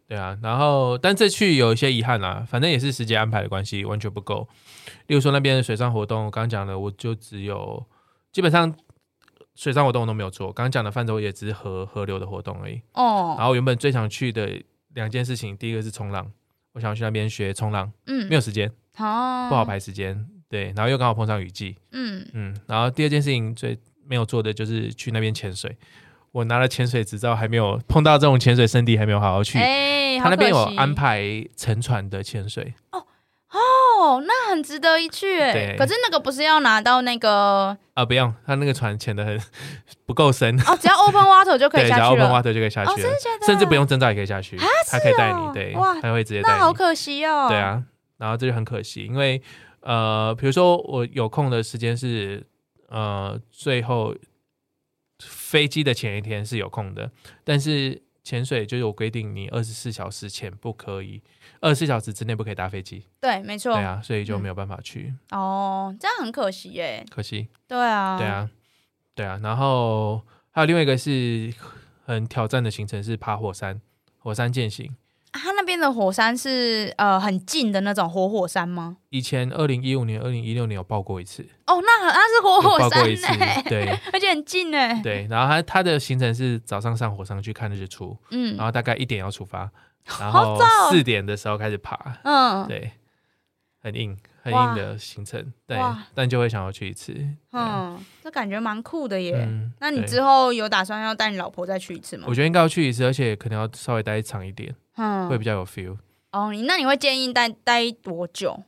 [0.07, 0.37] 对啊。
[0.41, 4.47] 然后，但这去有一些遗憾啦，反正也是时间安排的关系，完全不够。
[5.07, 7.83] 例如说那边的水上活动，我刚刚讲了，我就只有
[8.31, 8.73] 基本上。
[9.61, 12.81] 水上活动我都没有做，刚刚讲的泛舟也只是河河流的活动而已。
[12.93, 13.35] 哦。
[13.37, 14.59] 然后原本最想去的
[14.95, 16.31] 两件事情，第一个是冲浪，
[16.73, 17.91] 我想要去那边学冲浪。
[18.07, 18.27] 嗯。
[18.27, 18.67] 没有时间。
[18.97, 19.45] 哦。
[19.49, 20.27] 不好排时间。
[20.49, 20.73] 对。
[20.75, 21.77] 然后又刚好碰上雨季。
[21.91, 22.57] 嗯嗯。
[22.65, 25.77] 然后第二件事情最没有做的就是去那边潜水。
[26.31, 29.59] 我拿了潜水执照，还没有碰到这种潜水圣地，还没有好好去。
[29.59, 31.21] 哎，他那边有安排
[31.55, 32.73] 沉船的潜水。
[32.93, 33.05] 哦。
[33.51, 35.75] 哦，那很值得一去哎。
[35.77, 37.75] 可是那个不是要拿到那个？
[37.93, 39.39] 啊，不用，他那个船潜的很
[40.05, 40.57] 不够深。
[40.61, 42.93] 哦，只要 open water 就可以下去只要 open water 就可以下去了。
[42.93, 43.45] 哦，真的的？
[43.45, 44.55] 甚至不用证照也可以下去。
[44.57, 46.57] 啊，他可以带你，对，他会直接带你。
[46.59, 47.47] 那好可惜哦。
[47.49, 47.83] 对啊，
[48.17, 49.41] 然后这就很可惜，因为
[49.81, 52.45] 呃，比如说我有空的时间是
[52.89, 54.15] 呃，最后
[55.19, 57.11] 飞机的前一天是有空的，
[57.43, 61.21] 但是潜水就有规定，你二十四小时前不可以。
[61.59, 65.13] 二十四小时之内不可以搭飞机，对，没错，对啊，所以就没有办法去。
[65.29, 67.47] 嗯、哦，这样很可惜耶，可惜。
[67.67, 68.49] 对啊，对啊，
[69.13, 69.39] 对啊。
[69.43, 71.53] 然后还有另外一个是
[72.05, 73.79] 很挑战的行程，是爬火山，
[74.17, 74.95] 火山践行。
[75.71, 78.97] 边的火山是呃很近的那种活火山吗？
[79.09, 81.41] 以前二零一五年、二零一六年有爆过一次。
[81.65, 83.27] 哦，那那是活火山，爆过一次，
[83.69, 84.77] 对，而且很近呢。
[85.01, 89.71] 对，然后他他的行程是早上上火山去看日出，嗯，然后大概一点要出发。
[90.19, 92.91] 然后四点的时候开始爬，嗯，对，
[93.81, 95.77] 很硬很硬的行程，对，
[96.15, 97.15] 但就会想要去一次，
[97.53, 99.47] 嗯，这感觉蛮酷的耶。
[99.79, 102.25] 那你之后有打算要带你老婆再去一次吗？
[102.27, 105.97] 我觉得应该要去一次，而且可能要稍微待长一点，嗯，会比较有 feel。
[106.31, 108.63] 哦，你那你会建议待待多久？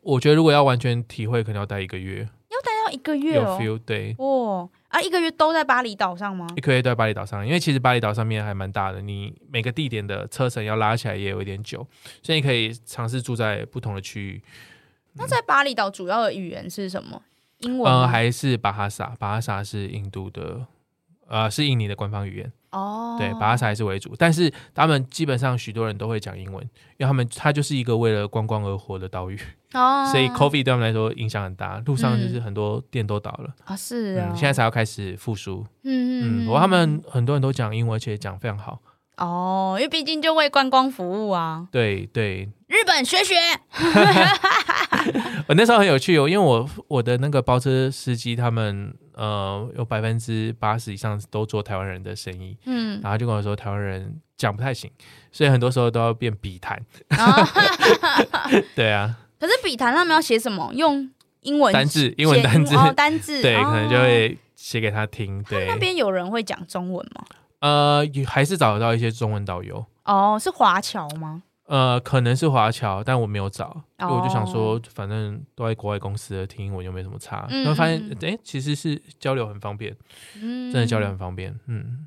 [0.00, 4.68] 我觉得如果要完全体会，可能要待一个月，要待到一个月哦，有 feel，对，哇。
[4.88, 6.46] 啊，一个月都在巴厘岛上吗？
[6.56, 11.86] 一个月都在巴厘岛上，因为其实巴厘岛上面还蛮大的，你每个地点的车程要拉起来也有一点久，
[12.22, 14.42] 所以你可以尝试住在不同的区域。
[15.14, 17.20] 那在巴厘岛主要的语言是什么？
[17.58, 17.92] 英文？
[17.92, 19.14] 呃，还是巴哈萨？
[19.18, 20.66] 巴哈萨是印度的，
[21.28, 22.52] 呃，是印尼的官方语言。
[22.76, 29.38] 哦，对，巴哈萨还是为主，但是他们基本上许多人都会讲英文，因为他们它就是一个为了观光而活的岛屿。
[29.72, 34.20] 哦， 所以 COVID 对他们来说影响很大，路上就是很多店都倒了啊，是。
[34.20, 38.80] 嗯，现在才要开始复苏，嗯嗯，不过他们很多人都讲英文，而且讲非常好
[39.16, 43.34] 哦，因为毕竟就为观光服务啊，对对，日本学学
[45.48, 54.90] 我那时候很有趣哦，因为我我的那个包车司机他们呃有百分之八十以上都做台湾人的生意，嗯，然后就跟我说台湾人讲不太行，
[55.32, 56.80] 所以很多时候都要变笔谈，
[58.76, 59.16] 对啊。
[59.40, 60.70] 可是笔谈他们要写什么？
[60.74, 65.42] 用英文单字，英文单字，哦，单字，对，可能就会写给他听。
[65.44, 67.24] 对，那边有人会讲中文吗？
[67.60, 69.84] 呃，还是找得到一些中文导游。
[70.04, 71.42] 哦，是华侨吗？
[71.68, 77.46] 呃，可能是华侨，但我没有找，因为我就想说，反正都在国外公司的，听英文又没什么差。
[77.50, 79.96] 然后发现，哎，其实是交流很方便，
[80.40, 81.58] 真的交流很方便。
[81.66, 82.06] 嗯，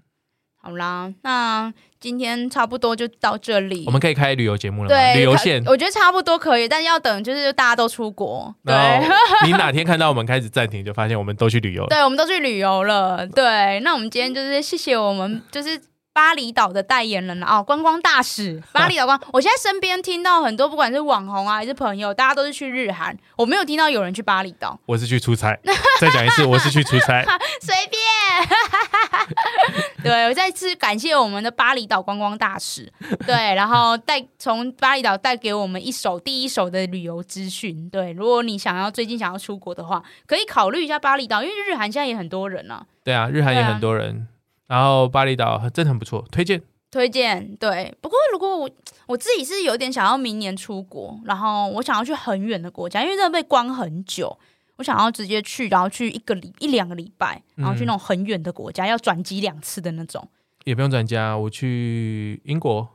[0.62, 3.84] 好啦，那今天差不多就到这里。
[3.86, 4.96] 我们可以开旅游节目了吗？
[4.96, 8.56] 对，旅游线，我觉得差不多可以，但要等就是大家都出国。
[8.64, 8.74] 对，
[9.46, 11.90] 你哪天看到我们开始暂停，就发现我们都去旅游了。
[11.90, 13.28] 对，我们都去旅游了。
[13.28, 15.82] 对，那我们今天就是谢谢我们就是。
[16.12, 19.20] 巴厘岛的代言人了哦，观光大使， 巴厘岛光。
[19.32, 24.78] 我现在身边听到很多，不管是网红啊还是朋友，大家都是去日韩，我没有听到有人去巴厘岛。
[24.86, 25.58] 我是去出差，
[26.00, 27.24] 再讲一次，我是去出差，
[27.62, 28.00] 随便。
[30.04, 32.92] 对，我再次感谢我们的巴厘岛观光大使，
[33.26, 37.90] 对，然后带从巴厘岛带给我们一手第一手的旅游资讯。
[37.90, 42.86] 对，如果你想要最近想要出国的话，可以考虑一下巴厘岛，因为日韩现在也很多人啊。
[43.04, 44.28] 对啊，日韩也很多人。
[44.70, 46.62] 然后巴厘岛真的很不错，推荐
[46.92, 47.56] 推荐。
[47.58, 48.70] 对，不过如果我
[49.08, 54.38] 我自己是有点想要明年出国，然后我想要去很远的国家，因为真的被关很久，
[54.78, 60.26] 我想要直接去，然后去一个礼一两个礼拜，然后去那种很远的国家，嗯、要转机两次的那种。
[60.66, 62.88] 也不用转机啊，我去英国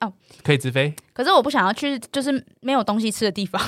[0.00, 0.12] 哦，
[0.44, 0.94] 可以直飞。
[1.12, 3.60] 可是我不想要去，就是没有东西吃的地方，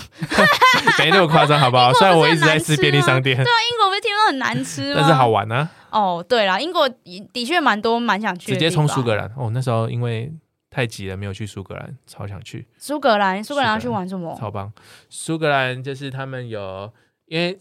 [0.98, 1.92] 没那么夸张，好不好？
[1.94, 5.00] 虽然我一直在吃便利商店，对啊，英国不是听说很难吃吗？
[5.00, 5.68] 但是好玩啊。
[5.90, 6.86] 哦，对啦，英国
[7.32, 9.50] 的确蛮多蛮想去，直接冲苏格兰哦。
[9.54, 10.30] 那时候因为
[10.68, 13.42] 太急了，没有去苏格兰，超想去苏格兰。
[13.42, 14.36] 苏格兰要去玩什么？
[14.38, 14.70] 超棒！
[15.08, 16.92] 苏格兰就是他们有，
[17.24, 17.58] 因为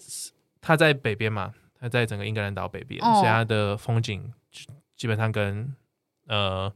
[0.60, 4.30] 他在北边嘛，他在整个英格兰岛北边，哦、所以它的风景
[4.98, 5.74] 基本上跟
[6.28, 6.70] 呃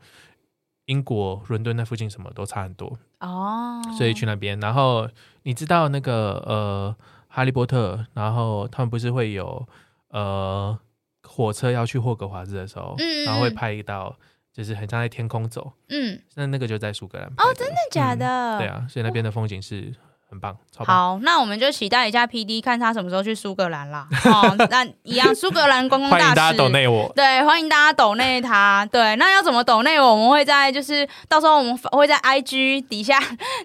[0.91, 3.81] 英国伦敦那附近什么都差很多哦。
[3.97, 5.07] 所以去那边，然后
[5.43, 6.95] 你知道那个呃
[7.27, 9.67] 哈利波特，然后他们不是会有
[10.09, 10.77] 呃。
[11.23, 14.13] 火车要去霍格华兹的时候，嗯，然后会拍一道，
[14.51, 17.27] 就是很像在天空走，嗯，那那个就在苏格兰。
[17.37, 18.25] 哦，真的假的？
[18.25, 19.93] 嗯，对啊，所以那边的风景是。
[20.31, 24.07] 很棒，超棒，好，那我们就期待一下 PD，看他什么时候去苏格兰啦。
[24.23, 27.11] 哦，那一样，苏格兰观光大使，欢迎大家抖内我。
[27.13, 28.87] 对，欢迎大家抖内他。
[28.89, 30.15] 对，那要怎么抖内我？
[30.15, 33.19] 我们会在就是到时候我们会在 IG 底下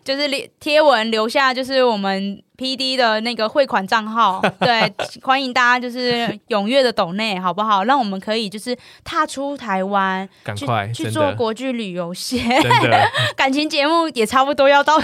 [0.04, 4.42] 就是贴文留下，就是我们 PD 的那个汇款账号。
[4.60, 4.92] 对，
[5.22, 7.84] 欢迎大家就是踊跃的抖内，好不好？
[7.84, 12.44] 让我们可以就是踏出台湾，赶快去，去做国际旅游线。
[13.36, 15.00] 感情节目也差不多要到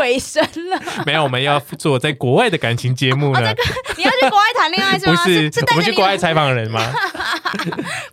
[0.00, 0.80] 尾声了。
[1.06, 3.40] 没有，我们要做在国外的感情节目呢。
[3.40, 3.62] 哦这个、
[3.96, 5.12] 你要去国外谈恋爱是吗？
[5.12, 6.80] 不是，是我们去国外采访人吗？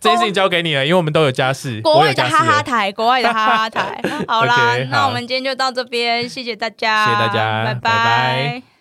[0.00, 1.80] 这件事情交给你了，因为我们都有家室。
[1.80, 4.00] 国外的哈哈台，国外的哈哈台。
[4.26, 7.64] 好啦那我们今天就到这边，谢谢大家，谢谢大家。
[7.64, 8.74] 拜拜。